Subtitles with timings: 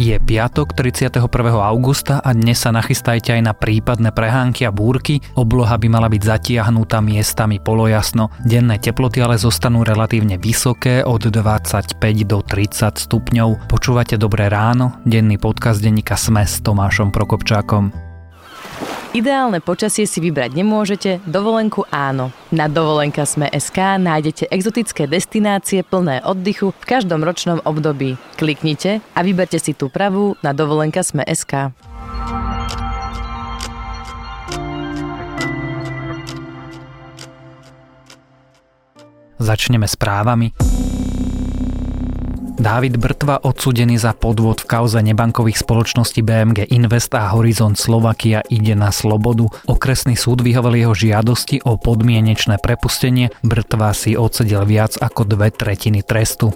[0.00, 1.28] Je piatok 31.
[1.60, 5.20] augusta a dnes sa nachystajte aj na prípadné prehánky a búrky.
[5.36, 8.32] Obloha by mala byť zatiahnutá miestami polojasno.
[8.40, 13.68] Denné teploty ale zostanú relatívne vysoké od 25 do 30 stupňov.
[13.68, 18.09] Počúvate Dobré ráno, denný podcast denníka Sme s Tomášom Prokopčákom.
[19.10, 22.30] Ideálne počasie si vybrať nemôžete, dovolenku áno.
[22.54, 28.14] Na dovolenka sme SK nájdete exotické destinácie plné oddychu v každom ročnom období.
[28.38, 31.74] Kliknite a vyberte si tú pravú na dovolenka sme SK.
[39.42, 40.54] Začneme správami.
[42.60, 48.76] Dávid Brtva odsudený za podvod v kauze nebankových spoločností BMG Invest a Horizont Slovakia ide
[48.76, 49.48] na slobodu.
[49.64, 53.32] Okresný súd vyhovel jeho žiadosti o podmienečné prepustenie.
[53.40, 56.52] Brtva si odsedel viac ako dve tretiny trestu.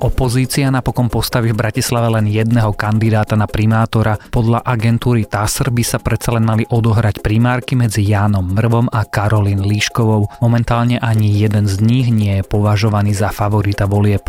[0.00, 4.16] Opozícia napokon postaví v Bratislave len jedného kandidáta na primátora.
[4.32, 9.60] Podľa agentúry TASR by sa predsa len mali odohrať primárky medzi Jánom Mrvom a Karolín
[9.60, 10.40] Líškovou.
[10.40, 14.24] Momentálne ani jeden z nich nie je považovaný za favorita volieb.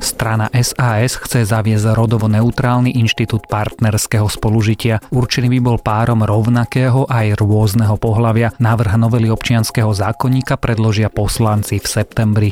[0.00, 5.04] Strana SAS chce zaviesť rodovo neutrálny inštitút partnerského spolužitia.
[5.12, 8.56] Určený by bol párom rovnakého aj rôzneho pohľavia.
[8.56, 12.50] Návrh novely občianského zákonníka predložia poslanci v septembri.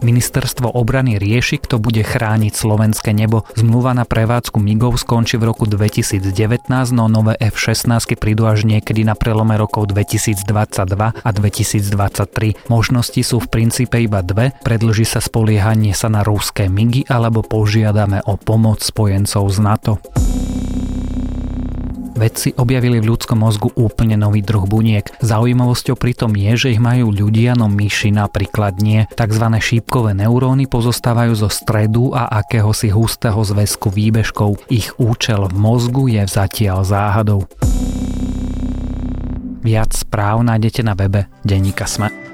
[0.00, 3.44] Ministerstvo obrany rieši, kto bude chrániť slovenské nebo.
[3.54, 6.24] Zmluva na prevádzku MIGov skončí v roku 2019,
[6.92, 10.44] no nové F-16 prídu až niekedy na prelome rokov 2022
[11.20, 12.68] a 2023.
[12.72, 18.24] Možnosti sú v princípe iba dve, predlží sa spoliehanie sa na ruské MIGy alebo požiadame
[18.24, 19.92] o pomoc spojencov z NATO.
[22.20, 25.08] Vedci objavili v ľudskom mozgu úplne nový druh buniek.
[25.24, 29.08] Zaujímavosťou pritom je, že ich majú ľudia, no myši napríklad nie.
[29.16, 34.68] Takzvané šípkové neuróny pozostávajú zo stredu a akéhosi hustého zväzku výbežkov.
[34.68, 37.48] Ich účel v mozgu je zatiaľ záhadou.
[39.64, 42.29] Viac správ nájdete na webe Deníka Sme.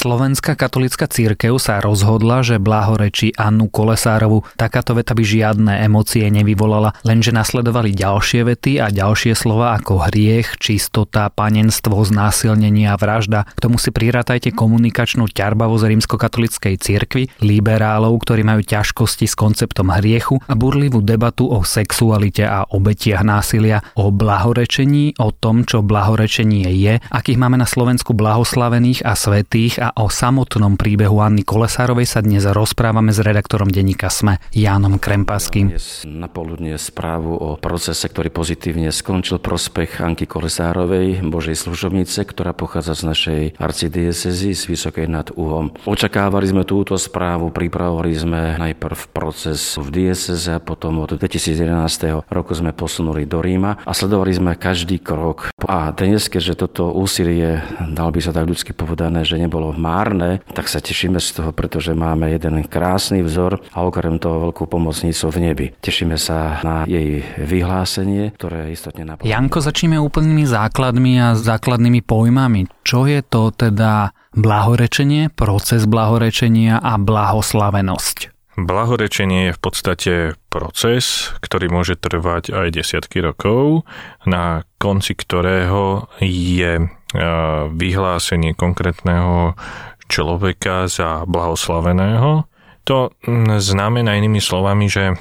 [0.00, 4.48] Slovenská katolická církev sa rozhodla, že blahorečí Annu Kolesárovu.
[4.56, 10.56] Takáto veta by žiadne emócie nevyvolala, lenže nasledovali ďalšie vety a ďalšie slova ako hriech,
[10.56, 13.44] čistota, panenstvo, znásilnenie a vražda.
[13.52, 20.40] K tomu si prirátajte komunikačnú ťarbavosť rímskokatolickej cirkvi, liberálov, ktorí majú ťažkosti s konceptom hriechu
[20.48, 27.04] a burlivú debatu o sexualite a obetiach násilia, o blahorečení, o tom, čo blahorečenie je,
[27.12, 32.46] akých máme na Slovensku blahoslavených a svetých a o samotnom príbehu Anny Kolesárovej sa dnes
[32.46, 35.74] rozprávame s redaktorom denníka SME Jánom Krempaským.
[36.06, 42.94] Na poludne správu o procese, ktorý pozitívne skončil prospech Anky Kolesárovej, Božej služobnice, ktorá pochádza
[42.94, 45.74] z našej arcidiecezy z Vysokej nad Uhom.
[45.88, 52.28] Očakávali sme túto správu, pripravovali sme najprv proces v dieceze a potom od 2011.
[52.30, 55.50] roku sme posunuli do Ríma a sledovali sme každý krok.
[55.66, 60.68] A dnes, keďže toto úsilie, dal by sa tak ľudsky povedané, že nebolo márne, tak
[60.68, 65.38] sa tešíme z toho, pretože máme jeden krásny vzor a okrem toho veľkú pomocnicu v
[65.40, 65.66] nebi.
[65.80, 72.04] Tešíme sa na jej vyhlásenie, ktoré je istotne na Janko, začneme úplnými základmi a základnými
[72.04, 72.68] pojmami.
[72.84, 78.40] Čo je to teda blahorečenie, proces blahorečenia a blahoslavenosť?
[78.60, 80.14] Blahorečenie je v podstate
[80.52, 83.88] proces, ktorý môže trvať aj desiatky rokov,
[84.28, 86.84] na konci ktorého je
[87.74, 89.58] vyhlásenie konkrétneho
[90.10, 92.46] človeka za blahoslaveného.
[92.88, 93.14] To
[93.60, 95.14] znamená inými slovami, že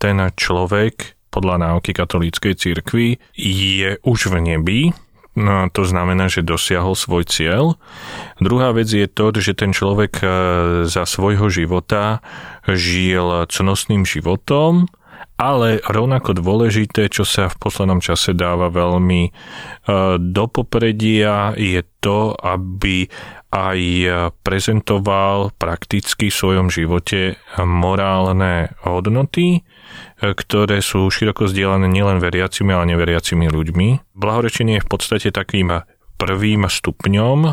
[0.00, 4.80] ten človek podľa náuky katolíckej cirkvi je už v nebi,
[5.34, 7.74] No, to znamená, že dosiahol svoj cieľ.
[8.38, 10.22] Druhá vec je to, že ten človek
[10.86, 12.22] za svojho života
[12.70, 14.86] žil cnostným životom,
[15.34, 19.30] ale rovnako dôležité, čo sa v poslednom čase dáva veľmi e,
[20.22, 23.10] do popredia, je to, aby
[23.54, 23.78] aj
[24.42, 29.60] prezentoval prakticky v svojom živote morálne hodnoty, e,
[30.22, 34.18] ktoré sú široko zdieľané nielen veriacimi, ale neveriacimi ľuďmi.
[34.18, 35.70] Blahorečenie je v podstate takým
[36.14, 37.50] prvým stupňom e,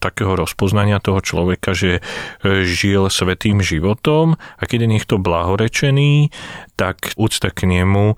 [0.00, 6.32] takého rozpoznania toho človeka, že e, žil svetým životom a keď je niekto blahorečený,
[6.74, 8.16] tak úcta k nemu e,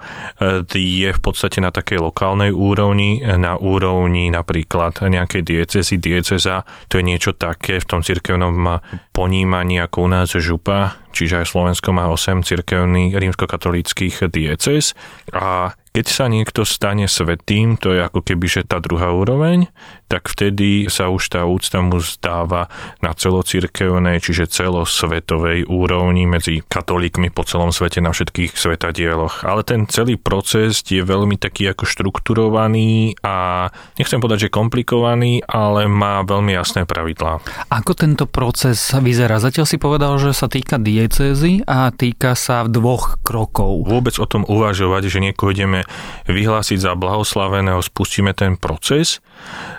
[0.72, 5.98] je v podstate na takej lokálnej úrovni, na úrovni napríklad nejakej diecezy.
[5.98, 8.80] Dieceza to je niečo také v tom cirkevnom
[9.10, 14.94] ponímaní ako u nás župa, čiže aj Slovensko má 8 cirkevných rímskokatolíckých diecez
[15.34, 19.70] a Keď sa niekto stane svetým, to je ako keby, že tá druhá úroveň,
[20.10, 22.66] tak vtedy sa už tá úcta mu zdáva
[22.98, 29.46] na celocirkevnej, čiže celosvetovej úrovni medzi katolíkmi po celom svete na všetkých svetadieloch.
[29.46, 35.86] Ale ten celý proces je veľmi taký ako štrukturovaný a nechcem povedať, že komplikovaný, ale
[35.86, 37.38] má veľmi jasné pravidlá.
[37.70, 39.38] Ako tento proces vyzerá?
[39.38, 43.86] Zatiaľ si povedal, že sa týka diecézy a týka sa dvoch krokov.
[43.86, 45.83] Vôbec o tom uvažovať, že niekoho ideme
[46.26, 49.18] vyhlásiť za blahoslaveného, spustíme ten proces,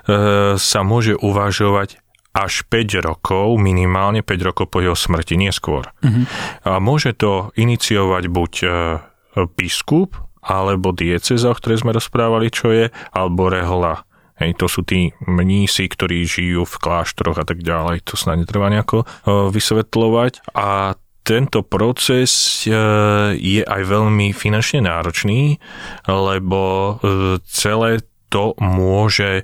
[0.05, 1.99] e, sa môže uvažovať
[2.35, 5.87] až 5 rokov, minimálne 5 rokov po jeho smrti, neskôr.
[6.03, 6.27] Uh-huh.
[6.67, 8.67] A môže to iniciovať buď e,
[9.55, 14.05] biskup, alebo dieceza, o ktorej sme rozprávali, čo je, alebo rehola.
[14.35, 18.03] Hej, to sú tí mnísi, ktorí žijú v kláštoroch a tak ďalej.
[18.11, 19.05] To sa netreba nejako e,
[19.47, 20.51] vysvetľovať.
[20.51, 22.71] A tento proces e,
[23.33, 25.57] je aj veľmi finančne náročný,
[26.05, 26.95] lebo
[27.41, 29.41] celé to môže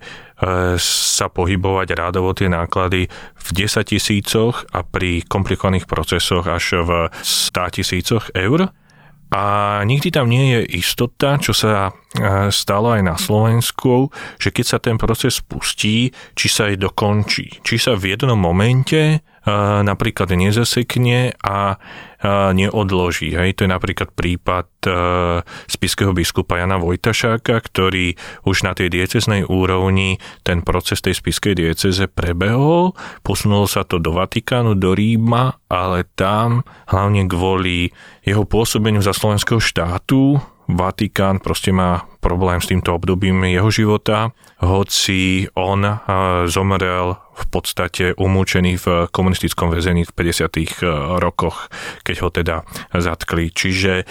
[0.81, 3.05] sa pohybovať rádovo tie náklady
[3.37, 6.91] v 10 tisícoch a pri komplikovaných procesoch až v
[7.21, 8.73] 100 tisícoch eur.
[9.31, 9.43] A
[9.87, 11.91] nikdy tam nie je istota, čo sa e,
[12.51, 17.63] stalo aj na Slovensku, že keď sa ten proces spustí, či sa aj dokončí.
[17.63, 19.23] Či sa v jednom momente
[19.81, 21.81] napríklad nezasekne a
[22.53, 23.33] neodloží.
[23.33, 23.57] Hej.
[23.57, 24.69] To je napríklad prípad
[25.65, 28.13] spiského biskupa Jana Vojtašáka, ktorý
[28.45, 32.93] už na tej dieceznej úrovni ten proces tej spiskej dieceze prebehol,
[33.25, 36.61] posunulo sa to do Vatikánu, do Ríma, ale tam
[36.93, 37.89] hlavne kvôli
[38.21, 40.37] jeho pôsobeniu za slovenského štátu
[40.71, 44.31] Vatikán proste má problém s týmto obdobím jeho života,
[44.63, 45.83] hoci on
[46.47, 50.83] zomrel v podstate umúčený v komunistickom väzení v 50.
[50.83, 51.71] Eh, rokoch,
[52.03, 52.55] keď ho teda
[52.91, 53.49] zatkli.
[53.51, 54.07] Čiže eh,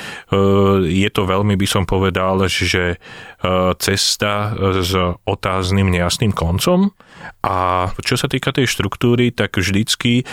[0.85, 3.01] je to veľmi, by som povedal, že eh,
[3.77, 4.93] cesta s
[5.25, 6.93] otáznym, nejasným koncom.
[7.45, 10.25] A čo sa týka tej štruktúry, tak vždycky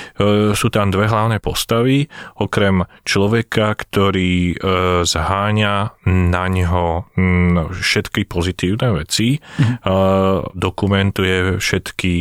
[0.55, 2.07] sú tam dve hlavné postavy,
[2.39, 4.55] okrem človeka, ktorý
[5.03, 5.75] zháňa
[6.07, 9.83] na hm, všetky pozitívne veci, mm.
[10.55, 12.13] dokumentuje všetky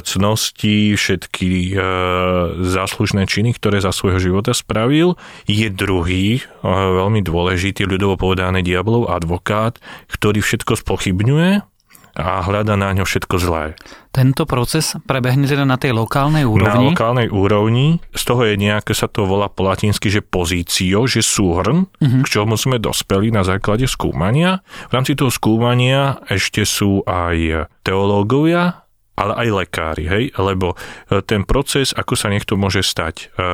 [0.00, 1.84] cnosti, všetky e,
[2.64, 9.12] záslužné činy, ktoré za svojho života spravil, je druhý, e, veľmi dôležitý, ľudovo povedaný diablov
[9.12, 9.76] advokát,
[10.08, 11.72] ktorý všetko spochybňuje
[12.12, 13.72] a hľada na ňo všetko zlé.
[14.12, 16.92] Tento proces prebehne teda na tej lokálnej úrovni?
[16.92, 18.04] Na lokálnej úrovni.
[18.12, 22.20] Z toho je nejaké, sa to volá po latinsky, že pozício, že súhrn, uh-huh.
[22.20, 24.60] k čomu sme dospeli na základe skúmania.
[24.92, 30.76] V rámci toho skúmania ešte sú aj teológovia, ale aj lekári, hej, lebo e,
[31.20, 33.46] ten proces, ako sa niekto môže stať e,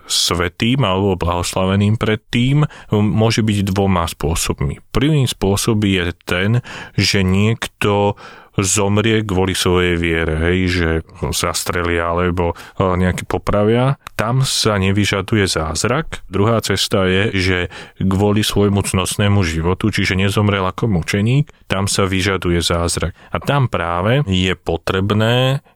[0.00, 4.80] svetým alebo blahoslaveným predtým, môže byť dvoma spôsobmi.
[4.90, 6.50] Prvým spôsob je ten,
[6.96, 8.16] že niekto
[8.58, 10.88] zomrie kvôli svojej viere, hej, že
[11.34, 16.22] zastrelia alebo e, nejaký popravia, tam sa nevyžaduje zázrak.
[16.30, 17.58] Druhá cesta je, že
[17.98, 23.16] kvôli svojmu cnostnému životu, čiže nezomrel ako mučeník, tam sa vyžaduje zázrak.
[23.34, 25.66] A tam práve je potrebné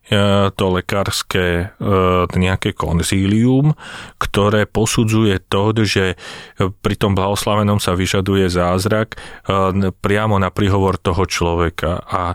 [0.56, 1.64] to lekárske e,
[2.32, 3.76] nejaké konzílium,
[4.16, 6.16] ktoré posudzuje to, že
[6.56, 9.20] pri tom blahoslavenom sa vyžaduje zázrak
[10.00, 12.00] priamo na príhovor toho človeka.
[12.08, 12.32] A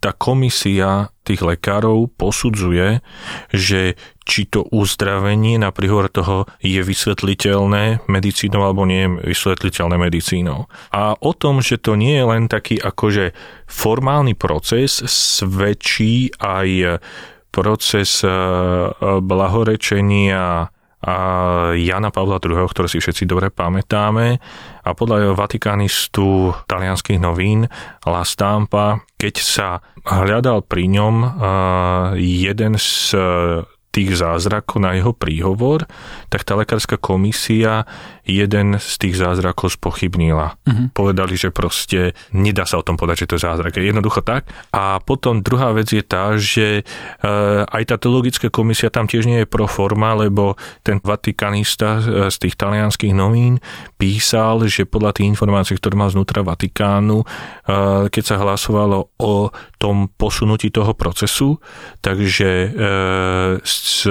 [0.00, 3.04] tá komisia tých lekárov posudzuje,
[3.52, 10.66] že či to uzdravenie na príhovor toho je vysvetliteľné medicínou alebo nie je vysvetliteľné medicínou.
[10.90, 13.36] A o tom, že to nie je len taký akože
[13.68, 16.98] formálny proces, svedčí aj
[17.52, 18.30] proces eh,
[19.20, 21.16] blahorečenia a
[21.72, 24.36] Jana Pavla II, ktoré si všetci dobre pamätáme.
[24.84, 27.64] A podľa vatikánistu talianských novín
[28.04, 29.68] La Stampa, keď sa
[30.04, 31.14] hľadal pri ňom
[32.20, 33.16] jeden z
[33.90, 35.86] tých zázrakov na jeho príhovor,
[36.30, 37.82] tak tá lekárska komisia
[38.22, 40.54] jeden z tých zázrakov spochybnila.
[40.62, 40.86] Uh-huh.
[40.94, 43.74] Povedali, že proste nedá sa o tom povedať, že to je zázrak.
[43.74, 44.46] Je jednoducho tak.
[44.70, 46.82] A potom druhá vec je tá, že e,
[47.66, 50.54] aj tá teologická komisia tam tiež nie je pro forma, lebo
[50.86, 53.58] ten vatikanista e, z tých talianských novín
[53.98, 57.26] písal, že podľa tých informácií, ktoré má znútra Vatikánu, e,
[58.06, 61.56] keď sa hlasovalo o tom posunutí toho procesu,
[62.04, 62.76] takže
[63.80, 64.06] z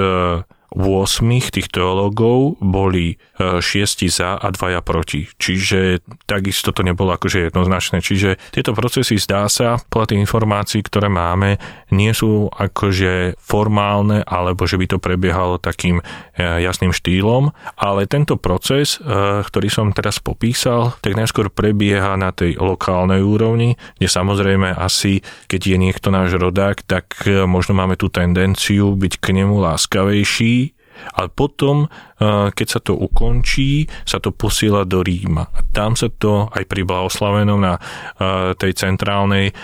[0.70, 5.24] 8 tých teológov boli šiesti za a dvaja proti.
[5.24, 8.04] Čiže takisto to nebolo akože jednoznačné.
[8.04, 11.56] Čiže tieto procesy zdá sa, podľa tých informácií, ktoré máme,
[11.90, 16.04] nie sú akože formálne, alebo že by to prebiehalo takým
[16.36, 19.00] jasným štýlom, ale tento proces,
[19.46, 25.60] ktorý som teraz popísal, tak najskôr prebieha na tej lokálnej úrovni, kde samozrejme asi, keď
[25.72, 30.79] je niekto náš rodák, tak možno máme tú tendenciu byť k nemu láskavejší,
[31.14, 35.48] ale potom, eh, keď sa to ukončí, sa to posiela do Ríma.
[35.50, 39.54] A tam sa to aj pri blahoslavenom na eh, tej centrálnej eh,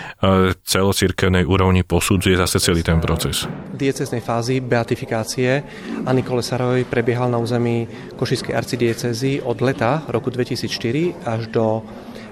[0.53, 3.47] celocirkevnej úrovni posudzuje zase celý ten proces.
[3.47, 5.63] V dieceznej fázi beatifikácie
[6.05, 11.85] Anny Kolesarovej prebiehal na území Košickej arcidiecezy od leta roku 2004 až do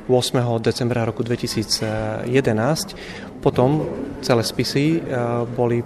[0.06, 0.38] 8.
[0.62, 2.30] decembra roku 2011.
[3.42, 3.90] Potom
[4.22, 5.02] celé spisy
[5.58, 5.82] boli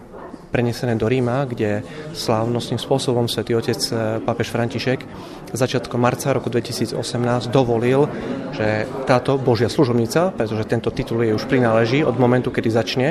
[0.49, 4.99] prenesené do Ríma, kde slávnostným spôsobom svätý otec eh, pápež František
[5.53, 6.97] začiatkom marca roku 2018
[7.49, 8.05] dovolil,
[8.53, 13.07] že táto Božia služobnica, pretože tento titul jej už prináleží od momentu, kedy začne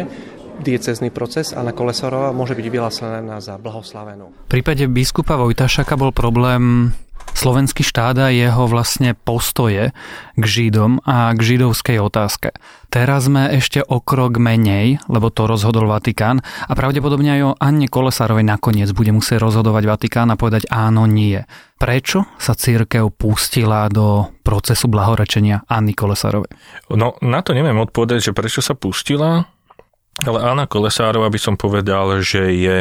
[0.59, 4.35] diecezný proces a na Kolesarova môže byť vyhlásená za blahoslavenú.
[4.51, 6.91] V prípade biskupa Vojtašaka bol problém
[7.35, 9.91] slovenský štát a jeho vlastne postoje
[10.39, 12.55] k Židom a k židovskej otázke.
[12.89, 17.89] Teraz sme ešte o krok menej, lebo to rozhodol Vatikán a pravdepodobne aj o Anne
[17.91, 21.37] Kolesárovej nakoniec bude musieť rozhodovať Vatikán a povedať áno, nie.
[21.77, 26.49] Prečo sa církev pustila do procesu blahorečenia Anny Kolesárovej?
[26.97, 29.45] No, na to neviem odpovedať, že prečo sa pustila,
[30.27, 32.77] ale Anna Kolesárova by som povedal, že je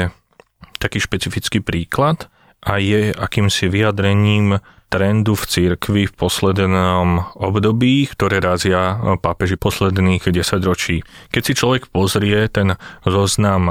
[0.81, 2.29] taký špecifický príklad,
[2.63, 10.63] a je akýmsi vyjadrením trendu v cirkvi v poslednom období, ktoré razia pápeži posledných 10
[10.63, 11.03] ročí.
[11.35, 13.67] Keď si človek pozrie ten zoznam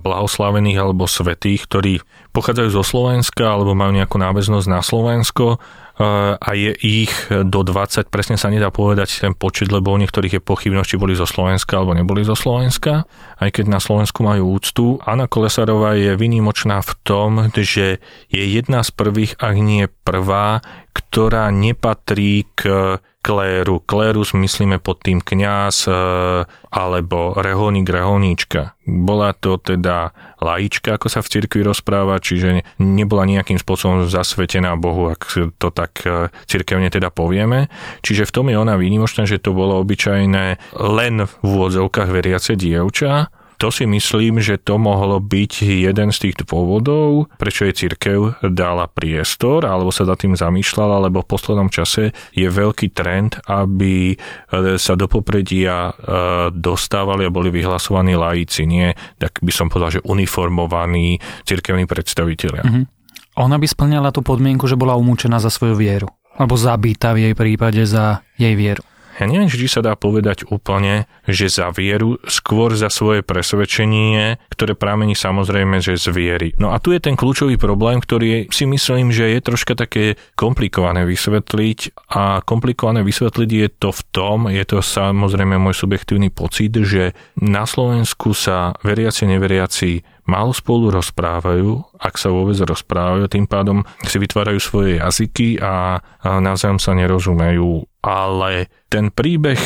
[0.00, 1.92] blahoslavených alebo svetých, ktorí
[2.32, 5.60] pochádzajú zo Slovenska alebo majú nejakú náväznosť na Slovensko,
[5.96, 10.44] a je ich do 20, presne sa nedá povedať ten počet, lebo u niektorých je
[10.44, 13.08] pochybnosť, či boli zo Slovenska alebo neboli zo Slovenska,
[13.40, 15.00] aj keď na Slovensku majú úctu.
[15.08, 20.60] Anna Kolesarová je vynimočná v tom, že je jedna z prvých, ak nie prvá,
[20.92, 23.82] ktorá nepatrí k kléru.
[23.82, 25.92] Klérus myslíme pod tým kňaz e,
[26.70, 28.78] alebo reholník, reholníčka.
[28.86, 35.10] Bola to teda laička, ako sa v cirkvi rozpráva, čiže nebola nejakým spôsobom zasvetená Bohu,
[35.10, 35.26] ak
[35.58, 37.66] to tak e, cirkevne teda povieme.
[38.06, 43.34] Čiže v tom je ona výnimočná, že to bolo obyčajné len v úvodzovkách veriace dievča,
[43.56, 48.84] to si myslím, že to mohlo byť jeden z tých dôvodov, prečo je církev dala
[48.88, 54.16] priestor, alebo sa za tým zamýšľala, lebo v poslednom čase je veľký trend, aby e,
[54.76, 55.92] sa do popredia e,
[56.52, 62.64] dostávali a boli vyhlasovaní laici, nie, tak by som povedal, že uniformovaní církevní predstavitelia.
[62.64, 62.84] Mm-hmm.
[63.36, 66.08] Ona by splňala tú podmienku, že bola umúčená za svoju vieru.
[66.36, 68.84] Alebo zabíta v jej prípade za jej vieru.
[69.16, 74.76] Ja neviem, či sa dá povedať úplne, že za vieru, skôr za svoje presvedčenie, ktoré
[74.76, 76.48] pramení samozrejme, že z viery.
[76.60, 81.08] No a tu je ten kľúčový problém, ktorý si myslím, že je troška také komplikované
[81.08, 87.16] vysvetliť a komplikované vysvetliť je to v tom, je to samozrejme môj subjektívny pocit, že
[87.40, 94.18] na Slovensku sa veriaci, neveriaci málo spolu rozprávajú, ak sa vôbec rozprávajú, tým pádom si
[94.18, 97.86] vytvárajú svoje jazyky a, navzájom sa nerozumejú.
[98.02, 99.58] Ale ten príbeh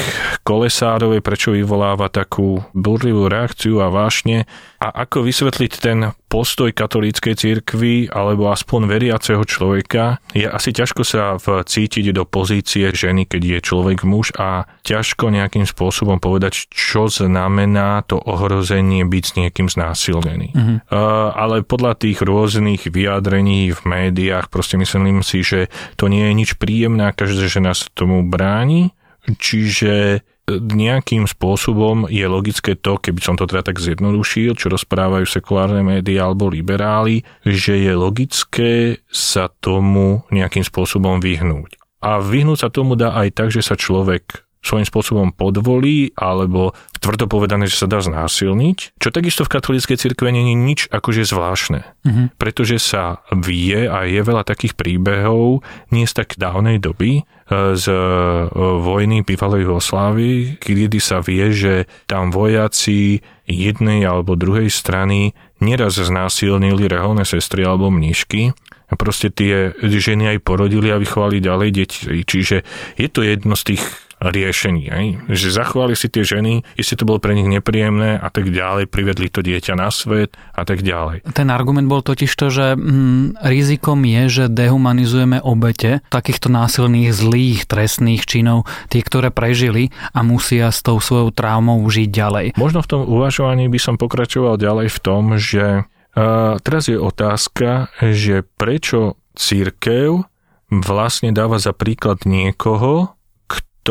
[0.45, 4.49] Kolesárovej, prečo vyvoláva takú burlivú reakciu a vášne
[4.81, 11.35] a ako vysvetliť ten postoj katolíckej cirkvi alebo aspoň veriaceho človeka, je asi ťažko sa
[11.35, 18.07] vcítiť do pozície ženy, keď je človek muž a ťažko nejakým spôsobom povedať, čo znamená
[18.07, 20.55] to ohrozenie byť s niekým znásilnený.
[20.55, 20.77] Mm-hmm.
[20.87, 25.67] Uh, ale podľa tých rôznych vyjadrení v médiách proste myslím si, že
[25.99, 28.95] to nie je nič príjemné a každá žena sa tomu bráni
[29.29, 35.85] Čiže nejakým spôsobom je logické to, keby som to teda tak zjednodušil, čo rozprávajú sekulárne
[35.85, 38.73] médiá alebo liberáli, že je logické
[39.11, 41.79] sa tomu nejakým spôsobom vyhnúť.
[42.01, 47.25] A vyhnúť sa tomu dá aj tak, že sa človek svojím spôsobom podvolí, alebo tvrdo
[47.25, 51.81] povedané, že sa dá znásilniť, čo takisto v katolíckej cirkve nie je nič akože zvláštne.
[52.05, 52.27] Mm-hmm.
[52.37, 57.99] Pretože sa vie a je veľa takých príbehov nie z tak dávnej doby, z e,
[58.79, 63.19] vojny bývalej Jugoslávy, kedy sa vie, že tam vojaci
[63.51, 68.55] jednej alebo druhej strany neraz znásilnili reholné sestry alebo mnišky
[68.91, 72.23] a proste tie ženy aj porodili a vychovali ďalej deti.
[72.23, 72.63] Čiže
[72.95, 73.83] je to jedno z tých
[74.21, 74.85] riešení.
[74.93, 75.07] Aj?
[75.33, 79.33] Že zachovali si tie ženy, isté to bolo pre nich nepríjemné a tak ďalej, privedli
[79.33, 81.25] to dieťa na svet a tak ďalej.
[81.33, 87.65] Ten argument bol totiž to, že hm, rizikom je, že dehumanizujeme obete takýchto násilných, zlých,
[87.65, 92.47] trestných činov, tie, ktoré prežili a musia s tou svojou traumou žiť ďalej.
[92.61, 97.89] Možno v tom uvažovaní by som pokračoval ďalej v tom, že uh, teraz je otázka,
[98.05, 100.29] že prečo církev
[100.71, 103.17] vlastne dáva za príklad niekoho,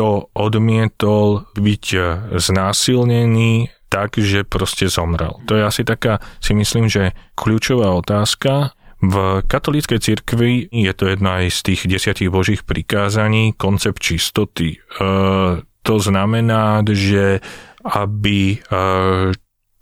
[0.00, 1.84] kto odmietol byť
[2.32, 5.36] znásilnený tak, že proste zomrel.
[5.44, 8.72] To je asi taká, si myslím, že kľúčová otázka.
[9.04, 14.80] V katolíckej cirkvi je to jedna aj z tých desiatich božích prikázaní, koncept čistoty.
[14.80, 15.08] E,
[15.60, 17.44] to znamená, že
[17.84, 18.58] aby e,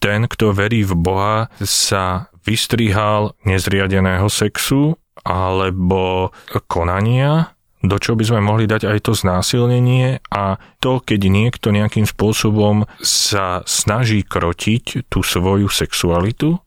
[0.03, 6.35] ten, kto verí v Boha, sa vystrihal nezriadeného sexu alebo
[6.67, 12.11] konania, do čo by sme mohli dať aj to znásilnenie a to, keď niekto nejakým
[12.11, 16.59] spôsobom sa snaží krotiť tú svoju sexualitu,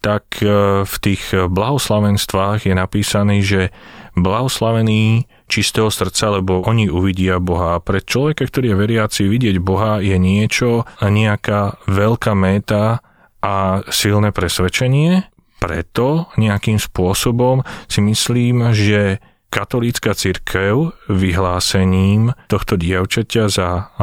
[0.00, 3.72] tak e, v tých blahoslavenstvách je napísané, že
[4.16, 7.80] blahoslavení čistého srdca, lebo oni uvidia Boha.
[7.80, 13.04] Pre človeka, ktorý je veriaci, vidieť Boha je niečo, nejaká veľká méta
[13.44, 15.28] a silné presvedčenie.
[15.60, 19.20] Preto nejakým spôsobom si myslím, že
[19.54, 23.94] katolícka církev vyhlásením tohto dievčaťa za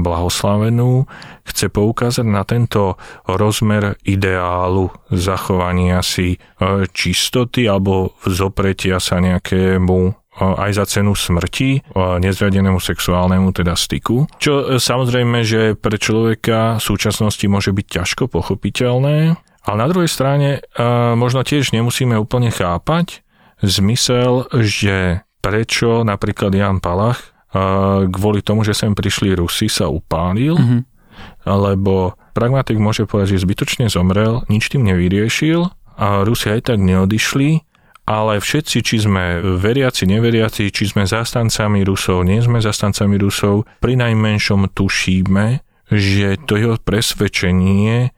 [0.00, 1.04] blahoslavenú
[1.44, 2.96] chce poukázať na tento
[3.28, 6.38] rozmer ideálu zachovania si e,
[6.88, 11.80] čistoty alebo zopretia sa nejakému e, aj za cenu smrti, e,
[12.24, 14.24] nezradenému sexuálnemu teda styku.
[14.40, 20.60] Čo samozrejme, že pre človeka v súčasnosti môže byť ťažko pochopiteľné, ale na druhej strane
[21.16, 23.24] možno tiež nemusíme úplne chápať,
[23.62, 27.34] zmysel, že prečo napríklad Jan Palach
[28.10, 30.80] kvôli tomu, že sem prišli Rusi, sa upálil, mm-hmm.
[31.46, 37.62] lebo pragmatik môže povedať, že zbytočne zomrel, nič tým nevyriešil a Rusi aj tak neodišli,
[38.04, 43.94] ale všetci, či sme veriaci, neveriaci, či sme zastancami Rusov, nie sme zastancami Rusov, pri
[43.96, 45.62] najmenšom tušíme,
[45.94, 48.10] že to jeho presvedčenie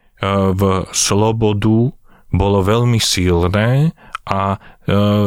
[0.57, 0.63] v
[0.97, 1.93] slobodu
[2.33, 3.93] bolo veľmi silné
[4.27, 4.59] a e,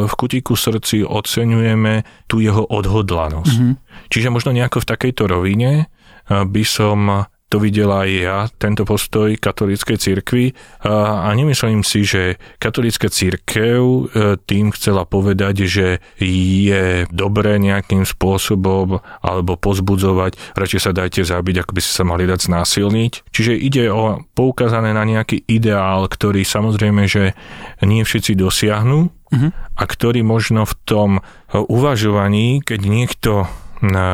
[0.06, 3.56] v kutíku srdci oceňujeme tú jeho odhodlanosť.
[3.56, 3.74] Mm-hmm.
[4.12, 5.86] Čiže možno nejako v takejto rovine e,
[6.28, 10.54] by som to videla aj ja, tento postoj katolíckej cirkvi
[10.86, 14.02] a nemyslím si, že katolícka církev e,
[14.38, 15.88] tým chcela povedať, že
[16.22, 22.30] je dobré nejakým spôsobom alebo pozbudzovať, radšej sa dajte zabiť, ako by ste sa mali
[22.30, 23.34] dať znásilniť.
[23.34, 27.34] Čiže ide o poukázané na nejaký ideál, ktorý samozrejme, že
[27.82, 29.50] nie všetci dosiahnu uh-huh.
[29.74, 31.10] a ktorý možno v tom
[31.50, 33.50] uvažovaní, keď niekto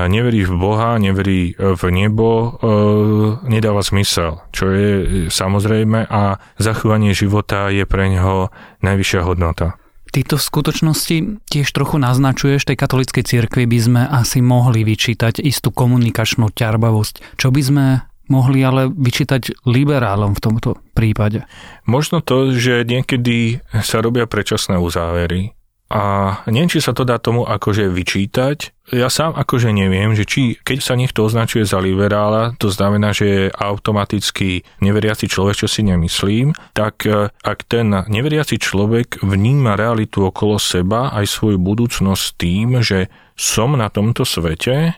[0.08, 4.92] neverí v Boha, neverí v nebo, e, nedáva zmysel, čo je
[5.34, 8.54] samozrejme a zachovanie života je pre neho
[8.86, 9.78] najvyššia hodnota.
[10.14, 11.18] Týto v skutočnosti
[11.52, 17.36] tiež trochu naznačuješ, tej katolíckej cirkvi by sme asi mohli vyčítať istú komunikačnú ťarbavosť.
[17.36, 17.86] Čo by sme
[18.32, 21.44] mohli ale vyčítať liberálom v tomto prípade?
[21.84, 25.55] Možno to, že niekedy sa robia predčasné uzávery
[25.86, 26.02] a
[26.50, 28.90] neviem, či sa to dá tomu akože vyčítať.
[28.90, 33.26] Ja sám akože neviem, že či keď sa niekto označuje za liberála, to znamená, že
[33.26, 40.26] je automaticky neveriaci človek, čo si nemyslím, tak e, ak ten neveriaci človek vníma realitu
[40.26, 44.98] okolo seba aj svoju budúcnosť tým, že som na tomto svete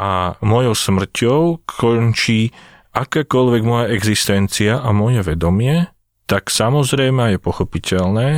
[0.00, 2.56] a mojou smrťou končí
[2.96, 5.92] akákoľvek moja existencia a moje vedomie,
[6.24, 8.28] tak samozrejme je pochopiteľné,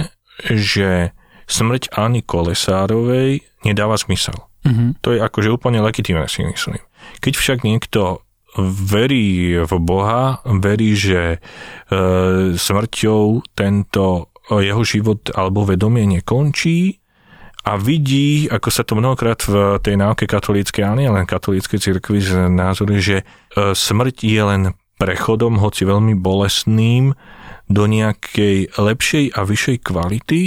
[0.51, 1.15] že
[1.47, 4.37] smrť Anny Kolesárovej nedáva zmysel.
[4.65, 5.05] Mm-hmm.
[5.05, 6.81] To je akože úplne legitimné si myslím.
[7.21, 8.25] Keď však niekto
[8.65, 11.39] verí v Boha, verí, že e,
[12.55, 14.05] smrťou tento
[14.49, 17.03] e, jeho život alebo vedomie nekončí
[17.67, 22.47] a vidí, ako sa to mnohokrát v tej náuke katolíckej, ale len katolíckej cirkvi z
[22.47, 24.63] názoru, že e, smrť je len
[25.03, 27.13] prechodom, hoci veľmi bolestným,
[27.65, 30.41] do nejakej lepšej a vyššej kvality,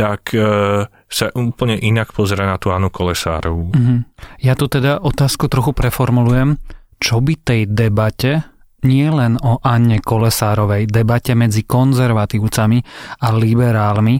[0.00, 0.40] tak e,
[0.88, 3.76] sa úplne inak pozera na tú Anu Kolesárovú.
[3.76, 3.98] Mm-hmm.
[4.40, 6.56] Ja tu teda otázku trochu preformulujem.
[6.96, 8.48] Čo by tej debate
[8.88, 12.80] nie len o Anne Kolesárovej, debate medzi konzervatívcami
[13.20, 14.16] a liberálmi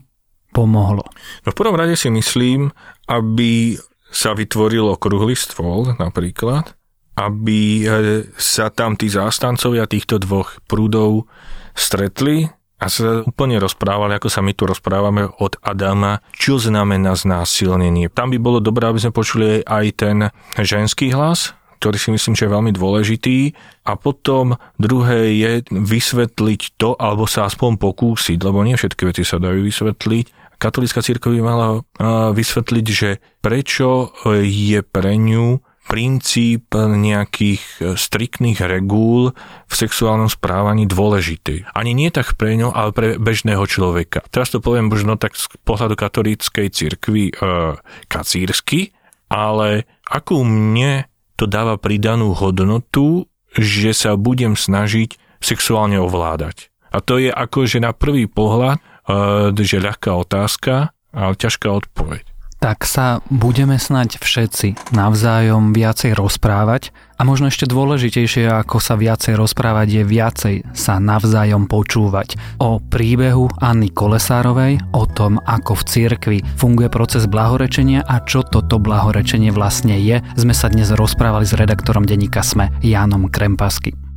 [0.53, 1.05] pomohlo?
[1.45, 2.69] No v prvom rade si myslím,
[3.09, 3.81] aby
[4.13, 6.77] sa vytvoril okrúhly stôl napríklad,
[7.17, 7.97] aby e,
[8.37, 11.25] sa tam tí zástancovia týchto dvoch prúdov
[11.73, 18.09] stretli a sa úplne rozprávali, ako sa my tu rozprávame od Adama, čo znamená znásilnenie.
[18.09, 22.49] Tam by bolo dobré, aby sme počuli aj ten ženský hlas, ktorý si myslím, že
[22.49, 23.39] je veľmi dôležitý.
[23.85, 29.37] A potom druhé je vysvetliť to, alebo sa aspoň pokúsiť, lebo nie všetky veci sa
[29.37, 30.57] dajú vysvetliť.
[30.61, 31.69] Katolícka církev by mala
[32.37, 34.13] vysvetliť, že prečo
[34.45, 39.35] je pre ňu princíp nejakých e, striktných regúl
[39.67, 41.67] v sexuálnom správaní dôležitý.
[41.75, 44.23] Ani nie tak pre ňo, ale pre bežného človeka.
[44.31, 47.35] Teraz to poviem možno tak z pohľadu katolíckej cirkvi e,
[48.07, 48.95] kacírsky,
[49.27, 53.27] ale akú mne to dáva pridanú hodnotu,
[53.59, 56.71] že sa budem snažiť sexuálne ovládať.
[56.95, 58.79] A to je ako, že na prvý pohľad,
[59.11, 62.30] e, že ľahká otázka, ale ťažká odpoveď
[62.61, 69.33] tak sa budeme snať všetci navzájom viacej rozprávať a možno ešte dôležitejšie ako sa viacej
[69.41, 72.37] rozprávať je viacej sa navzájom počúvať.
[72.61, 78.77] O príbehu Anny Kolesárovej, o tom ako v cirkvi funguje proces blahorečenia a čo toto
[78.77, 84.10] blahorečenie vlastne je, sme sa dnes rozprávali s redaktorom denníka SME Jánom Krempasky.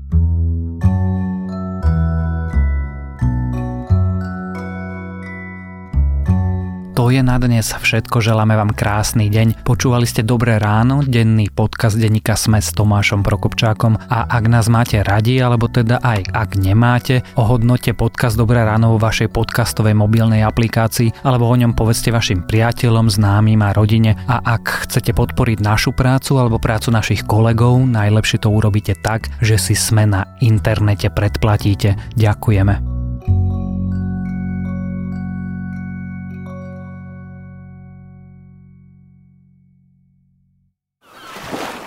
[6.94, 9.66] To je na dnes všetko, želáme vám krásny deň.
[9.66, 15.02] Počúvali ste Dobré ráno, denný podcast denníka Sme s Tomášom Prokopčákom a ak nás máte
[15.02, 21.26] radi, alebo teda aj ak nemáte, ohodnote podcast Dobré ráno vo vašej podcastovej mobilnej aplikácii
[21.26, 26.38] alebo o ňom povedzte vašim priateľom, známym a rodine a ak chcete podporiť našu prácu
[26.38, 31.98] alebo prácu našich kolegov, najlepšie to urobíte tak, že si sme na internete predplatíte.
[32.14, 33.03] Ďakujeme.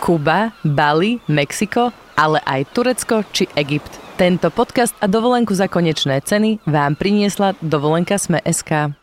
[0.07, 3.91] Kuba, Bali, Mexiko, ale aj Turecko či Egypt.
[4.15, 8.95] Tento podcast a dovolenku za konečné ceny vám priniesla dovolenka Sme.sk.